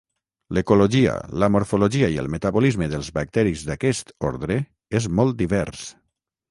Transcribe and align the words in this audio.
L'ecologia, 0.57 1.11
la 1.43 1.49
morfologia 1.57 2.09
i 2.15 2.19
el 2.23 2.31
metabolisme 2.37 2.89
dels 2.95 3.13
bacteris 3.19 3.67
d'aquest 3.69 4.13
ordre 4.33 4.61
és 5.01 5.11
molt 5.21 5.39
divers. 5.45 5.89